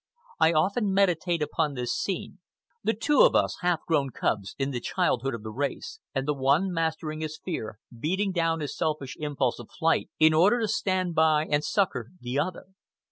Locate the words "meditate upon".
0.95-1.75